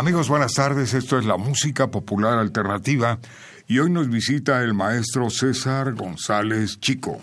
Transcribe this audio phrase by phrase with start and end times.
[0.00, 0.94] Amigos, buenas tardes.
[0.94, 3.18] Esto es la música popular alternativa
[3.68, 7.20] y hoy nos visita el maestro César González Chico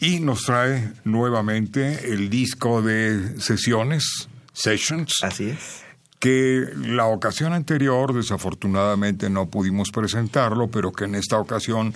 [0.00, 5.22] y nos trae nuevamente el disco de sesiones, Sessions.
[5.22, 5.84] Así es.
[6.20, 11.92] Que la ocasión anterior, desafortunadamente, no pudimos presentarlo, pero que en esta ocasión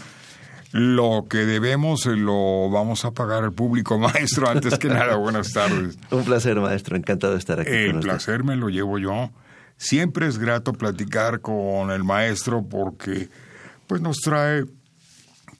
[0.70, 4.50] lo que debemos lo vamos a pagar al público, maestro.
[4.50, 5.98] Antes que nada, buenas tardes.
[6.10, 6.94] Un placer, maestro.
[6.94, 7.70] Encantado de estar aquí.
[7.70, 9.30] El placer me lo llevo yo.
[9.78, 13.28] Siempre es grato platicar con el maestro porque
[13.86, 14.64] pues nos trae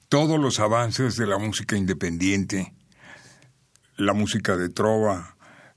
[0.08, 2.74] todos los avances de la música independiente,
[3.96, 5.36] la música de trova,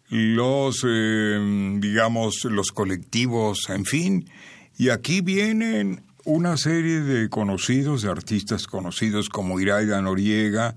[0.10, 4.30] los eh, digamos los colectivos, en fin,
[4.78, 10.76] y aquí vienen una serie de conocidos, de artistas conocidos como Iraida Noriega,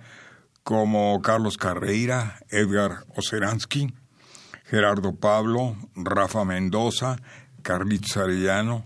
[0.63, 3.95] como Carlos Carreira, Edgar Oceransky,
[4.65, 7.17] Gerardo Pablo, Rafa Mendoza,
[7.65, 8.85] Carlitos Arellano.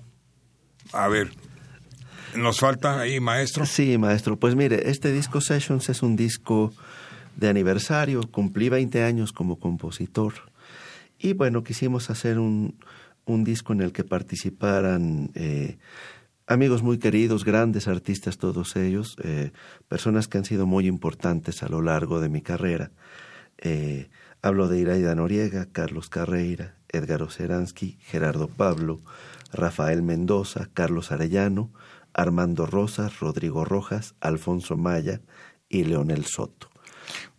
[0.93, 1.33] A ver,
[2.37, 3.67] ¿nos falta ahí, maestro?
[3.67, 4.39] Sí, maestro.
[4.39, 6.73] Pues mire, este disco Sessions es un disco
[7.37, 8.23] de aniversario.
[8.31, 10.33] Cumplí 20 años como compositor.
[11.19, 12.79] Y bueno, quisimos hacer un,
[13.27, 15.79] un disco en el que participaran eh,
[16.47, 19.51] amigos muy queridos, grandes artistas todos ellos, eh,
[19.89, 22.92] personas que han sido muy importantes a lo largo de mi carrera.
[23.58, 24.08] Eh,
[24.41, 29.01] hablo de Iraida Noriega, Carlos Carreira, Edgar Oceransky, Gerardo Pablo,
[29.53, 31.71] Rafael Mendoza, Carlos Arellano,
[32.15, 35.21] Armando Rosas, Rodrigo Rojas, Alfonso Maya
[35.69, 36.69] y Leonel Soto.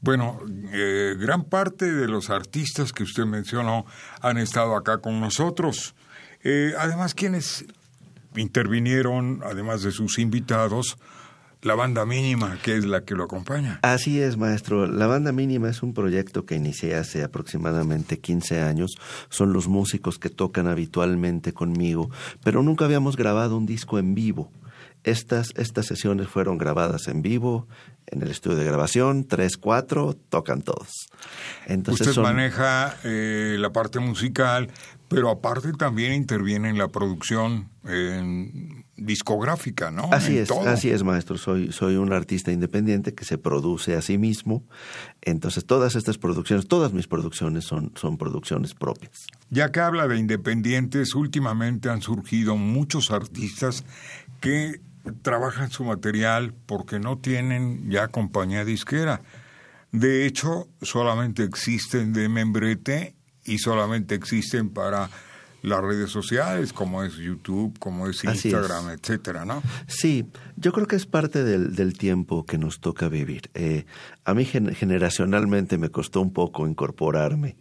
[0.01, 0.39] Bueno,
[0.71, 3.85] eh, gran parte de los artistas que usted mencionó
[4.21, 5.95] han estado acá con nosotros.
[6.43, 7.65] Eh, además, quienes
[8.35, 10.97] intervinieron, además de sus invitados,
[11.61, 13.79] la banda mínima, que es la que lo acompaña.
[13.81, 14.87] Así es, maestro.
[14.87, 18.91] La banda mínima es un proyecto que inicié hace aproximadamente 15 años.
[19.29, 22.09] Son los músicos que tocan habitualmente conmigo,
[22.43, 24.51] pero nunca habíamos grabado un disco en vivo.
[25.03, 27.67] Estas, estas sesiones fueron grabadas en vivo,
[28.07, 31.07] en el estudio de grabación, tres, cuatro, tocan todos.
[31.67, 34.69] Entonces Usted maneja eh, la parte musical,
[35.07, 37.69] pero aparte también interviene en la producción
[39.01, 40.09] discográfica, ¿no?
[40.11, 41.37] Así es, así es, maestro.
[41.37, 44.63] Soy, soy un artista independiente que se produce a sí mismo.
[45.21, 49.27] Entonces, todas estas producciones, todas mis producciones son, son producciones propias.
[49.49, 53.83] Ya que habla de independientes, últimamente han surgido muchos artistas
[54.39, 54.81] que
[55.21, 59.21] trabajan su material porque no tienen ya compañía disquera.
[59.91, 65.09] De hecho, solamente existen de membrete y solamente existen para
[65.61, 69.61] las redes sociales, como es YouTube, como es Instagram, etcétera, ¿no?
[69.87, 70.25] Sí,
[70.55, 73.49] yo creo que es parte del, del tiempo que nos toca vivir.
[73.53, 73.85] Eh,
[74.25, 77.57] a mí generacionalmente me costó un poco incorporarme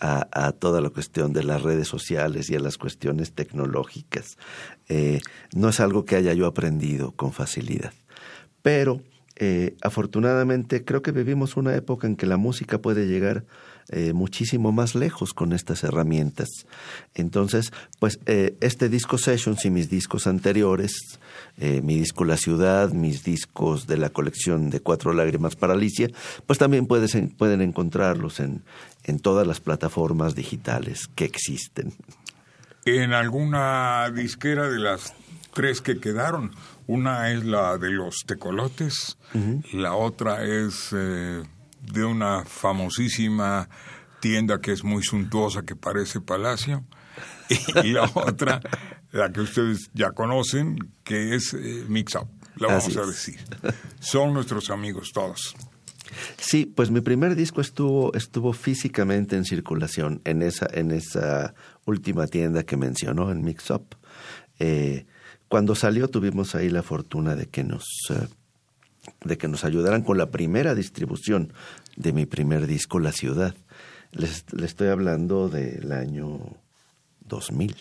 [0.00, 4.38] a, a, toda la cuestión de las redes sociales y a las cuestiones tecnológicas.
[4.88, 5.20] Eh,
[5.54, 7.92] no es algo que haya yo aprendido con facilidad,
[8.62, 9.02] pero
[9.40, 13.44] eh, afortunadamente creo que vivimos una época en que la música puede llegar
[13.90, 16.48] eh, muchísimo más lejos con estas herramientas.
[17.14, 20.92] Entonces, pues eh, este disco Sessions y mis discos anteriores,
[21.56, 26.10] eh, mi disco La Ciudad, mis discos de la colección de Cuatro Lágrimas para Alicia,
[26.46, 28.62] pues también puedes, pueden encontrarlos en,
[29.04, 31.94] en todas las plataformas digitales que existen.
[32.84, 35.14] En alguna disquera de las
[35.54, 36.50] tres que quedaron,
[36.86, 39.16] una es la de los tecolotes,
[39.72, 40.94] la otra es
[41.80, 43.68] de una famosísima
[44.20, 46.84] tienda que es muy suntuosa, que parece palacio,
[47.84, 48.60] y la otra,
[49.12, 53.38] la que ustedes ya conocen, que es eh, Mix Up, la vamos a decir.
[54.00, 55.54] Son nuestros amigos todos.
[56.38, 61.54] Sí, pues mi primer disco estuvo, estuvo físicamente en circulación en esa, en esa
[61.84, 63.96] última tienda que mencionó, en Mix Up.
[64.58, 65.06] Eh,
[65.48, 68.26] cuando salió tuvimos ahí la fortuna de que nos eh,
[69.24, 71.52] de que nos ayudaran con la primera distribución
[71.96, 73.54] de mi primer disco, La Ciudad.
[74.12, 76.40] Les, estoy hablando del año
[77.26, 77.76] 2000.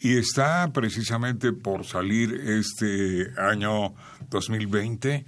[0.00, 3.94] Y está precisamente por salir este año
[4.30, 5.26] 2020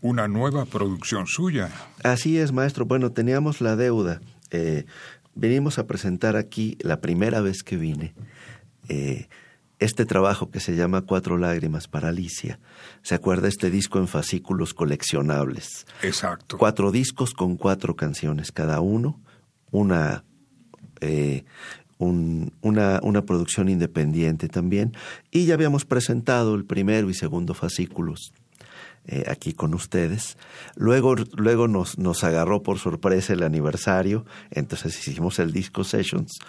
[0.00, 1.70] una nueva producción suya.
[2.02, 2.86] Así es, maestro.
[2.86, 4.20] Bueno, teníamos la deuda.
[4.50, 4.86] Eh,
[5.34, 8.14] venimos a presentar aquí la primera vez que vine.
[8.88, 9.28] Eh,
[9.78, 12.58] este trabajo que se llama Cuatro Lágrimas para Alicia.
[13.02, 15.86] ¿Se acuerda este disco en fascículos coleccionables?
[16.02, 16.58] Exacto.
[16.58, 19.20] Cuatro discos con cuatro canciones cada uno,
[19.70, 20.24] una,
[21.00, 21.44] eh,
[21.98, 24.94] una, una producción independiente también,
[25.30, 28.32] y ya habíamos presentado el primero y segundo fascículos
[29.08, 30.36] eh, aquí con ustedes.
[30.74, 36.40] Luego, luego nos, nos agarró por sorpresa el aniversario, entonces hicimos el disco Sessions,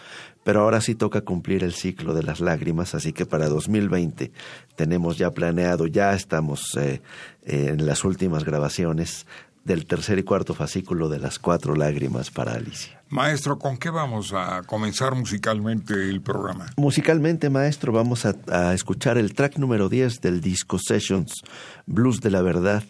[0.44, 4.32] pero ahora sí toca cumplir el ciclo de las lágrimas, así que para 2020
[4.76, 7.02] tenemos ya planeado, ya estamos eh,
[7.44, 9.28] en las últimas grabaciones
[9.64, 12.97] del tercer y cuarto fascículo de las cuatro lágrimas para Alicia.
[13.10, 16.68] Maestro, ¿con qué vamos a comenzar musicalmente el programa?
[16.76, 21.42] Musicalmente, maestro, vamos a, a escuchar el track número 10 del disco Sessions,
[21.86, 22.84] Blues de la Verdad,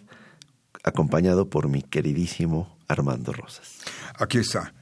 [0.84, 3.80] acompañado por mi queridísimo Armando Rosas.
[4.18, 4.74] Aquí está.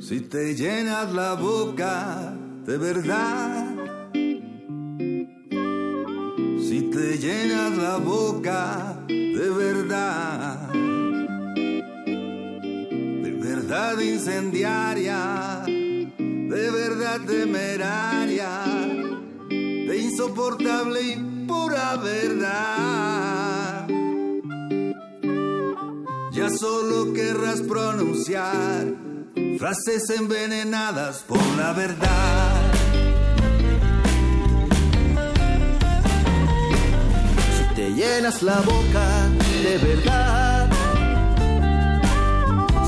[0.00, 2.34] Si te llenas la boca
[2.66, 3.73] de verdad
[6.74, 10.72] si te llenas la boca de verdad,
[13.22, 18.50] de verdad incendiaria, de verdad temeraria,
[19.48, 23.86] de insoportable y pura verdad.
[26.32, 28.92] Ya solo querrás pronunciar
[29.60, 32.53] frases envenenadas por la verdad.
[37.94, 39.06] Llenas la boca
[39.62, 40.68] de verdad.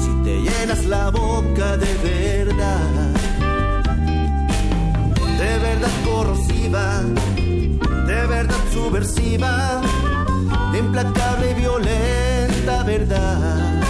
[0.03, 3.15] Si te llenas la boca de verdad,
[5.39, 7.03] de verdad corrosiva,
[8.07, 9.81] de verdad subversiva,
[10.73, 13.83] de implacable y violenta verdad.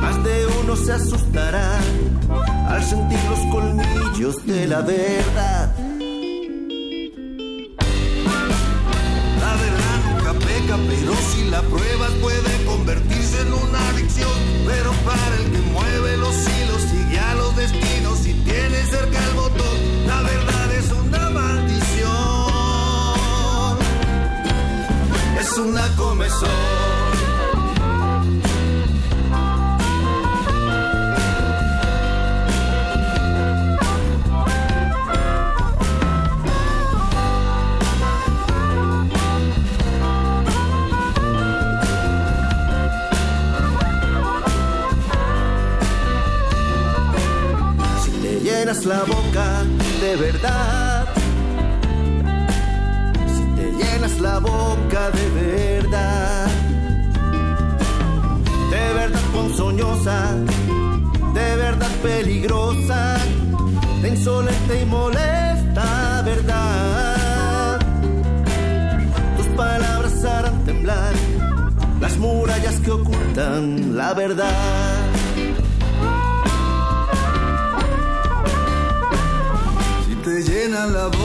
[0.00, 1.78] Más de uno se asustará
[2.68, 5.63] al sentir los colmillos de la verdad.
[50.16, 51.06] Verdad,
[53.26, 56.46] si te llenas la boca de verdad,
[58.70, 60.34] de verdad ponzoñosa,
[61.34, 63.16] de verdad peligrosa,
[64.02, 67.80] de insolente y molesta verdad,
[69.36, 71.14] tus palabras harán temblar
[72.00, 74.83] las murallas que ocultan la verdad.
[80.92, 81.23] Te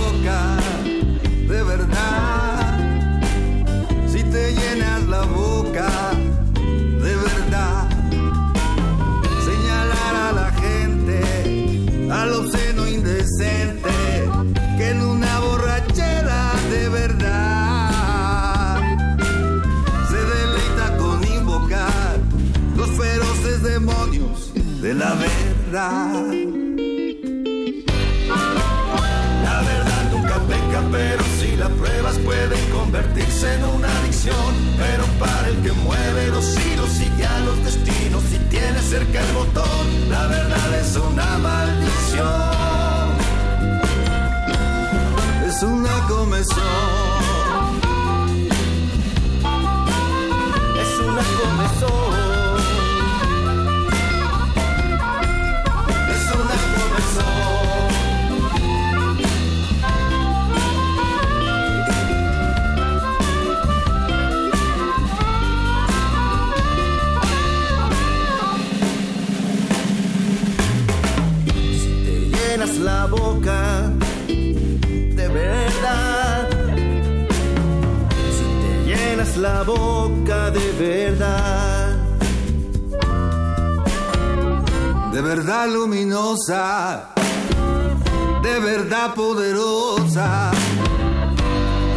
[88.41, 90.51] de verdad poderosa.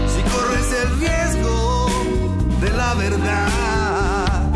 [0.09, 1.87] Si corres el riesgo
[2.61, 4.51] de la verdad,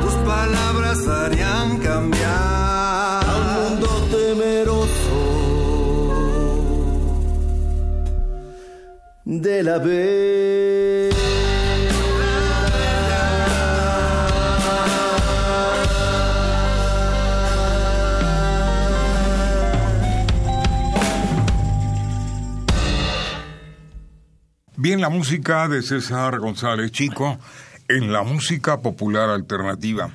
[0.00, 5.18] tus palabras harían cambiar a un mundo temeroso
[9.24, 10.49] de la verdad.
[25.00, 27.38] Bien, la música de César González Chico
[27.88, 30.10] en la música popular alternativa.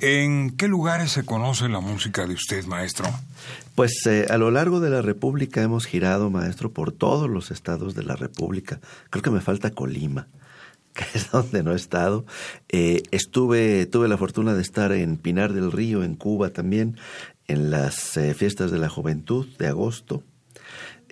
[0.00, 3.06] ¿En qué lugares se conoce la música de usted, maestro?
[3.74, 7.94] Pues eh, a lo largo de la República hemos girado, maestro, por todos los estados
[7.94, 8.78] de la República.
[9.08, 10.28] Creo que me falta Colima,
[10.92, 12.26] que es donde no he estado.
[12.68, 16.98] Eh, estuve, tuve la fortuna de estar en Pinar del Río, en Cuba también,
[17.48, 20.22] en las eh, fiestas de la juventud de agosto.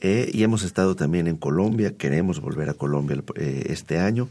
[0.00, 4.28] Eh, y hemos estado también en Colombia, queremos volver a Colombia eh, este año,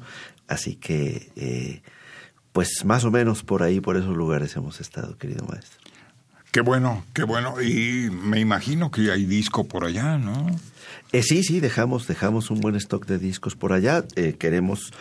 [0.48, 1.82] así que eh,
[2.54, 5.78] pues más o menos por ahí, por esos lugares hemos estado, querido maestro.
[6.52, 7.62] Qué bueno, qué bueno.
[7.62, 10.48] Y me imagino que hay disco por allá, ¿no?
[11.12, 14.06] sí, sí, dejamos, dejamos un buen stock de discos por allá.
[14.40, 14.94] queremos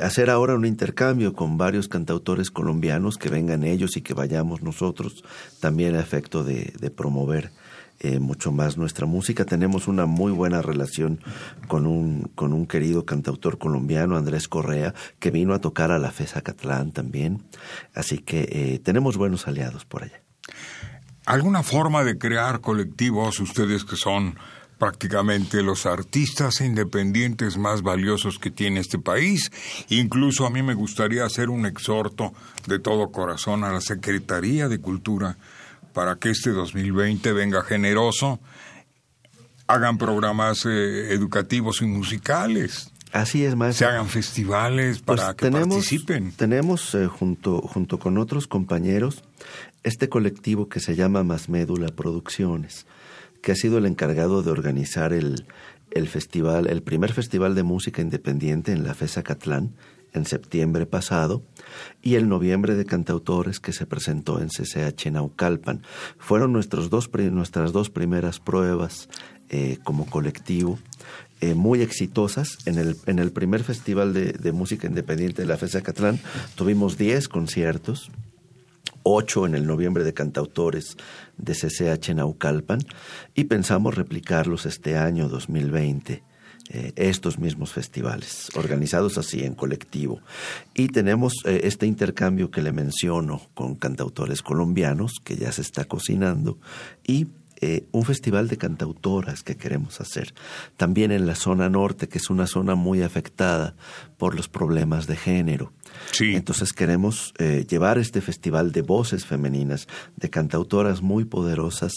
[0.00, 5.22] hacer ahora un intercambio con varios cantautores colombianos, que vengan ellos y que vayamos nosotros,
[5.60, 7.50] también a efecto de, de promover
[8.00, 9.44] eh, mucho más nuestra música.
[9.44, 11.20] Tenemos una muy buena relación
[11.68, 16.10] con un, con un querido cantautor colombiano, Andrés Correa, que vino a tocar a la
[16.10, 17.42] FESA Catlán también.
[17.94, 20.20] Así que eh, tenemos buenos aliados por allá.
[21.24, 24.36] ¿Alguna forma de crear colectivos, ustedes que son
[24.78, 29.50] prácticamente los artistas independientes más valiosos que tiene este país.
[29.88, 32.34] Incluso a mí me gustaría hacer un exhorto
[32.66, 35.38] de todo corazón a la Secretaría de Cultura
[35.96, 38.38] para que este 2020 venga generoso,
[39.66, 42.92] hagan programas eh, educativos y musicales.
[43.12, 43.86] Así es, maestro.
[43.86, 46.32] Se hagan festivales para pues que participen.
[46.32, 49.24] Tenemos eh, junto, junto con otros compañeros
[49.84, 52.86] este colectivo que se llama Más Médula Producciones,
[53.40, 55.46] que ha sido el encargado de organizar el,
[55.92, 59.72] el festival, el primer festival de música independiente en la FESA Catlán,
[60.16, 61.42] en septiembre pasado
[62.02, 65.82] y el noviembre de cantautores que se presentó en CCH Naucalpan.
[66.18, 69.08] Fueron nuestros dos, nuestras dos primeras pruebas
[69.48, 70.78] eh, como colectivo.
[71.40, 72.58] Eh, muy exitosas.
[72.64, 76.18] En el, en el primer festival de, música independiente de la FESA Catlán
[76.54, 78.10] tuvimos 10 conciertos,
[79.02, 80.96] 8 en el noviembre de cantautores
[81.36, 82.80] de CCH Naucalpan
[83.34, 86.24] y pensamos replicarlos este año 2020
[86.70, 90.20] eh, estos mismos festivales, organizados así en colectivo.
[90.74, 95.84] Y tenemos eh, este intercambio que le menciono con cantautores colombianos, que ya se está
[95.84, 96.58] cocinando,
[97.06, 97.26] y
[97.60, 100.34] eh, un festival de cantautoras que queremos hacer.
[100.76, 103.74] También en la zona norte, que es una zona muy afectada
[104.18, 105.72] por los problemas de género.
[106.12, 106.34] Sí.
[106.34, 111.92] Entonces queremos eh, llevar este festival de voces femeninas, de cantautoras muy poderosas,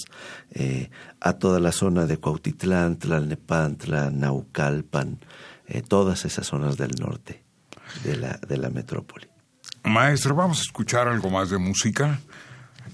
[0.51, 0.89] eh,
[1.19, 5.19] a toda la zona de Cuautitlán, Tlalnepantla, Naucalpan,
[5.87, 7.43] todas esas zonas del norte
[8.03, 9.27] de la, de la metrópoli.
[9.83, 12.19] Maestro, vamos a escuchar algo más de música.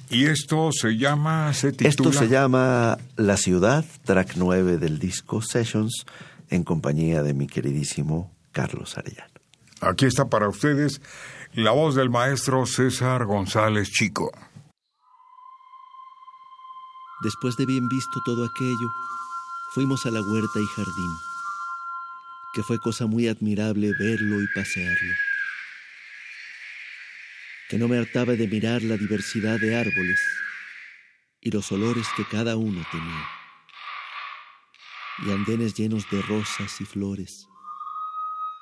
[0.09, 1.89] Y esto se llama, se titula...
[1.89, 6.05] Esto se llama La Ciudad, track 9 del disco Sessions,
[6.50, 9.33] en compañía de mi queridísimo Carlos Arellano.
[9.81, 11.01] Aquí está para ustedes
[11.53, 14.31] la voz del maestro César González Chico.
[17.24, 18.89] Después de bien visto todo aquello,
[19.74, 21.12] fuimos a la huerta y jardín,
[22.53, 25.25] que fue cosa muy admirable verlo y pasearlo
[27.69, 30.19] que no me hartaba de mirar la diversidad de árboles
[31.41, 33.27] y los olores que cada uno tenía,
[35.25, 37.48] y andenes llenos de rosas y flores,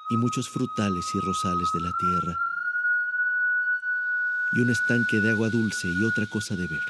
[0.09, 2.37] y muchos frutales y rosales de la tierra,
[4.53, 6.83] y un estanque de agua dulce y otra cosa de ver,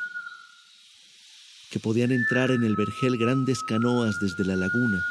[1.71, 5.03] que podían entrar en el vergel grandes canoas desde la laguna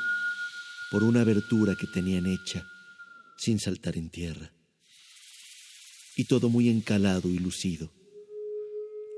[0.92, 2.64] por una abertura que tenían hecha
[3.36, 4.52] sin saltar en tierra
[6.16, 7.90] y todo muy encalado y lucido,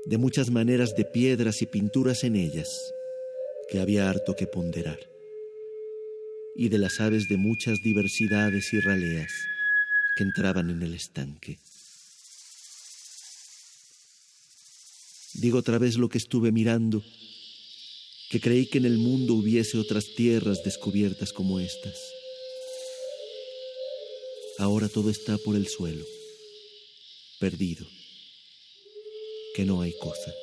[0.05, 2.69] de muchas maneras de piedras y pinturas en ellas,
[3.69, 4.99] que había harto que ponderar,
[6.55, 9.31] y de las aves de muchas diversidades y raleas
[10.15, 11.57] que entraban en el estanque.
[15.33, 17.03] Digo otra vez lo que estuve mirando,
[18.29, 21.99] que creí que en el mundo hubiese otras tierras descubiertas como estas.
[24.57, 26.05] Ahora todo está por el suelo
[27.39, 27.85] perdido,
[29.55, 30.33] que no hay cosa.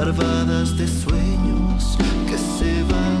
[0.00, 3.20] Parvadas de sueños que se van.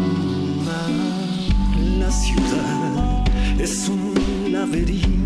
[1.98, 3.24] La ciudad
[3.58, 4.14] es un
[4.50, 5.19] laberinto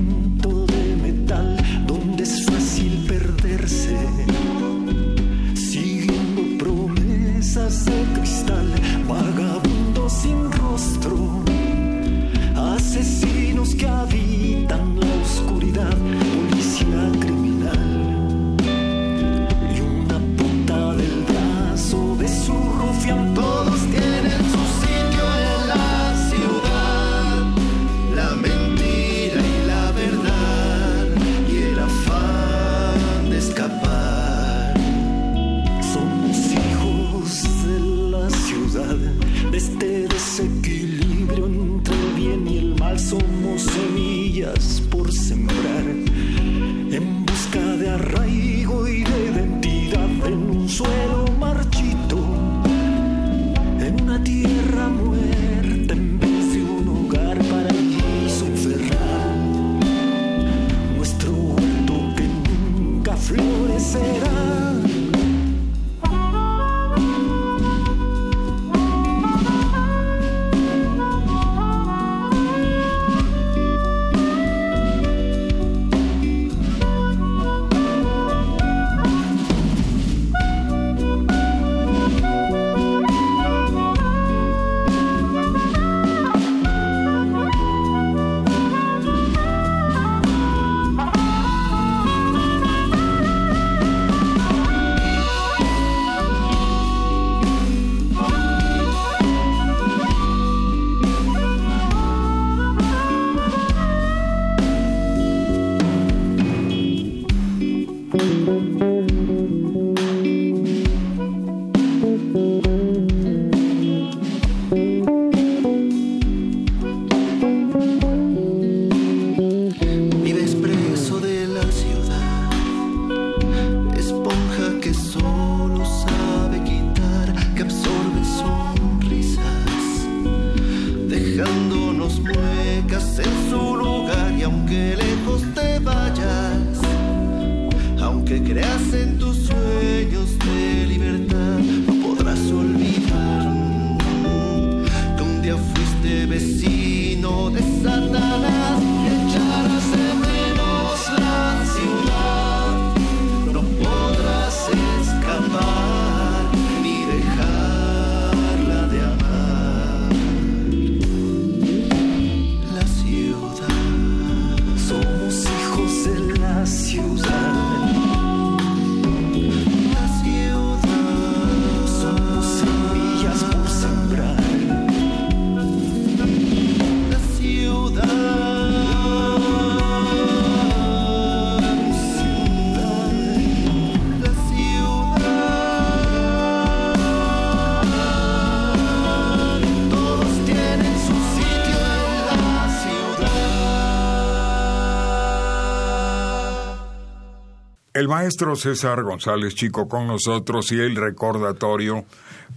[197.95, 202.05] El maestro César González Chico con nosotros y el recordatorio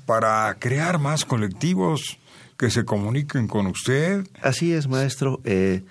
[0.07, 2.17] para crear más colectivos
[2.57, 4.27] que se comuniquen con usted.
[4.41, 5.39] Así es, maestro.
[5.43, 5.83] Eh,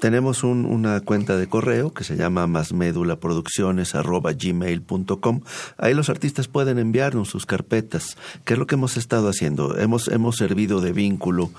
[0.00, 5.40] tenemos un- una cuenta de correo que se llama masmedulaproducciones.gmail.com.
[5.78, 9.76] Ahí los artistas pueden enviarnos sus carpetas, que es lo que hemos estado haciendo.
[9.78, 11.50] Hemos, hemos servido de vínculo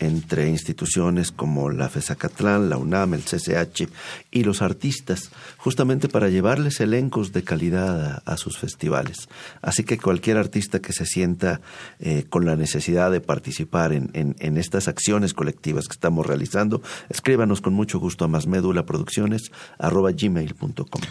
[0.00, 3.88] entre instituciones como la FESACATLán, la UNAM, el CCH
[4.30, 9.28] y los artistas, justamente para llevarles elencos de calidad a, sus festivales.
[9.62, 11.60] Así que cualquier artista que se sienta
[11.98, 16.82] eh, con la necesidad de participar en, en- en estas acciones colectivas que estamos realizando,
[17.08, 21.02] escríbanos con mucho gusto a masmedulaproducciones.gmail.com.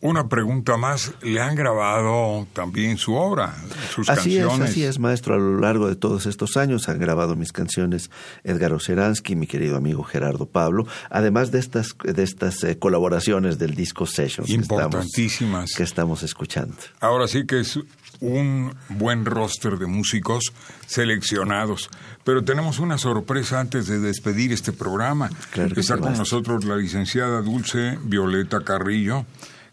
[0.00, 3.56] Una pregunta más, ¿le han grabado también su obra,
[3.92, 4.70] sus Así es, canciones?
[4.70, 5.34] así es, maestro.
[5.34, 8.08] A lo largo de todos estos años han grabado mis canciones
[8.44, 13.74] Edgar Oceransky, mi querido amigo Gerardo Pablo, además de estas, de estas eh, colaboraciones del
[13.74, 15.72] disco Sessions que estamos, Importantísimas.
[15.76, 16.76] que estamos escuchando.
[17.00, 17.80] Ahora sí que es
[18.20, 20.52] un buen roster de músicos
[20.86, 21.88] seleccionados.
[22.24, 25.30] Pero tenemos una sorpresa antes de despedir este programa.
[25.50, 29.24] Claro Está con nosotros la licenciada Dulce Violeta Carrillo,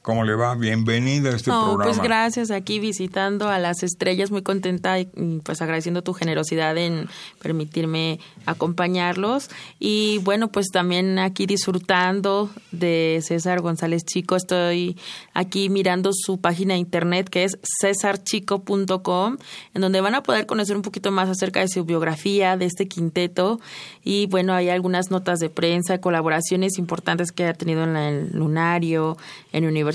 [0.06, 0.54] ¿Cómo le va?
[0.54, 1.84] Bienvenida a este no, programa.
[1.86, 5.08] Pues gracias, aquí visitando a las estrellas, muy contenta y
[5.44, 7.10] pues agradeciendo tu generosidad en
[7.42, 9.50] permitirme acompañarlos.
[9.80, 14.36] Y bueno, pues también aquí disfrutando de César González Chico.
[14.36, 14.96] Estoy
[15.34, 19.38] aquí mirando su página de internet que es cesarchico.com,
[19.74, 22.88] en donde van a poder conocer un poquito más acerca de su biografía, de este
[22.88, 23.60] quinteto.
[24.04, 29.18] Y bueno, hay algunas notas de prensa, colaboraciones importantes que ha tenido en el Lunario,
[29.52, 29.95] en Universidad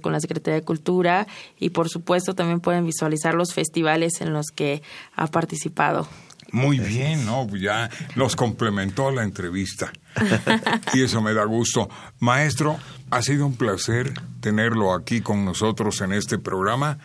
[0.00, 1.26] con la Secretaría de Cultura
[1.58, 4.82] y por supuesto también pueden visualizar los festivales en los que
[5.14, 6.06] ha participado.
[6.52, 7.46] Muy bien, ¿no?
[7.56, 9.92] Ya nos complementó la entrevista.
[10.94, 11.88] y eso me da gusto.
[12.18, 12.76] Maestro,
[13.10, 16.98] ha sido un placer tenerlo aquí con nosotros en este programa.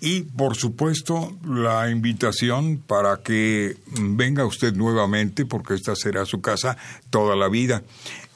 [0.00, 6.76] Y por supuesto, la invitación para que venga usted nuevamente, porque esta será su casa
[7.10, 7.82] toda la vida.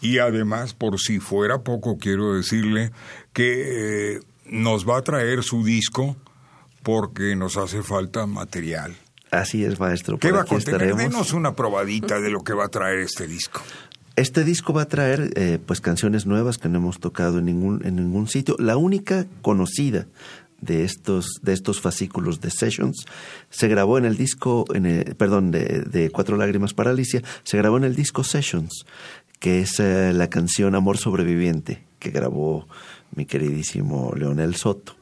[0.02, 2.90] Y además, por si fuera poco, quiero decirle
[3.32, 6.16] que eh, nos va a traer su disco
[6.82, 8.96] porque nos hace falta material.
[9.30, 10.18] Así es, maestro.
[10.18, 10.94] ¿Qué va a contener?
[10.94, 13.62] Denos una probadita de lo que va a traer este disco.
[14.14, 17.80] Este disco va a traer eh, pues canciones nuevas que no hemos tocado en ningún
[17.86, 18.56] en ningún sitio.
[18.58, 20.06] La única conocida
[20.60, 23.06] de estos de estos fascículos de sessions
[23.50, 27.76] se grabó en el disco en perdón de, de, Cuatro lágrimas para Alicia se grabó
[27.78, 28.86] en el disco Sessions
[29.42, 32.68] que es eh, la canción Amor sobreviviente que grabó
[33.12, 34.94] mi queridísimo Leonel Soto.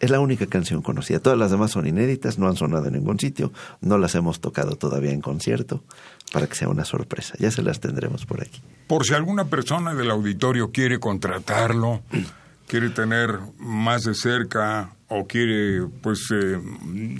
[0.00, 1.20] Es la única canción conocida.
[1.20, 4.74] Todas las demás son inéditas, no han sonado en ningún sitio, no las hemos tocado
[4.74, 5.84] todavía en concierto,
[6.32, 7.34] para que sea una sorpresa.
[7.38, 8.60] Ya se las tendremos por aquí.
[8.88, 12.02] Por si alguna persona del auditorio quiere contratarlo,
[12.66, 16.60] quiere tener más de cerca o quiere, pues, eh,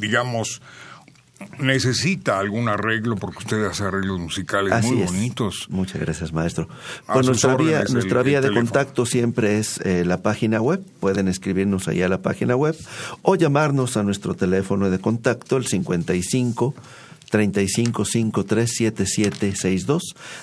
[0.00, 0.60] digamos,
[1.58, 5.66] necesita algún arreglo porque usted hace arreglos musicales muy bonitos.
[5.70, 6.68] Muchas gracias, maestro.
[7.06, 10.82] Pues nuestra vía, nuestra vía de contacto siempre es eh, la página web.
[11.00, 12.76] Pueden escribirnos ahí a la página web
[13.22, 16.74] o llamarnos a nuestro teléfono de contacto, el 55
[17.30, 20.00] 35537762.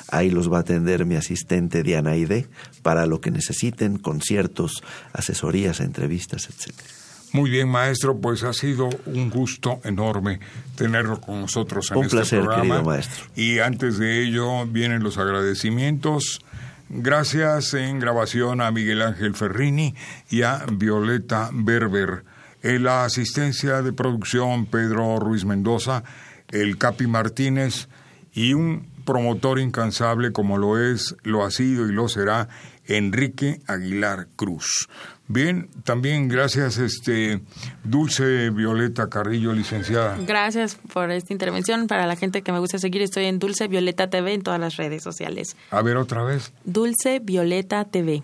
[0.10, 2.48] Ahí los va a atender mi asistente Diana Ide
[2.82, 6.90] para lo que necesiten, conciertos, asesorías, entrevistas, etcétera.
[7.34, 10.40] Muy bien, maestro, pues ha sido un gusto enorme
[10.76, 12.62] tenerlo con nosotros en un este placer, programa.
[12.62, 13.26] Querido maestro.
[13.36, 16.42] Y antes de ello vienen los agradecimientos.
[16.90, 19.96] Gracias en grabación a Miguel Ángel Ferrini
[20.30, 22.24] y a Violeta Berber.
[22.62, 26.04] En la asistencia de producción Pedro Ruiz Mendoza,
[26.50, 27.88] el Capi Martínez
[28.32, 32.48] y un promotor incansable como lo es, lo ha sido y lo será
[32.88, 34.90] Enrique Aguilar Cruz.
[35.28, 37.42] Bien, también gracias, este
[37.84, 40.18] Dulce Violeta Carrillo, licenciada.
[40.26, 41.88] Gracias por esta intervención.
[41.88, 44.76] Para la gente que me gusta seguir, estoy en Dulce Violeta TV en todas las
[44.76, 45.56] redes sociales.
[45.72, 46.52] A ver otra vez.
[46.66, 48.22] Dulce Violeta TV.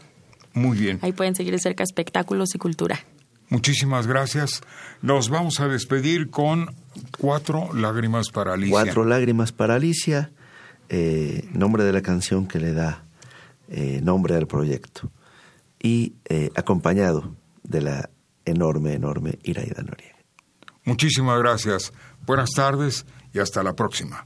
[0.54, 1.00] Muy bien.
[1.02, 3.00] Ahí pueden seguir de cerca espectáculos y cultura.
[3.50, 4.62] Muchísimas gracias.
[5.02, 6.76] Nos vamos a despedir con
[7.18, 8.72] Cuatro Lágrimas para Alicia.
[8.72, 10.32] Cuatro Lágrimas para Alicia,
[10.90, 13.04] eh, nombre de la canción que le da
[13.70, 15.12] eh, nombre al proyecto
[15.82, 18.10] y eh, acompañado de la
[18.46, 20.18] enorme, enorme Iraida Noriega.
[20.86, 21.94] Muchísimas gracias.
[22.26, 24.26] Buenas tardes y hasta la próxima.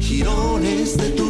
[0.00, 1.29] Girones de tu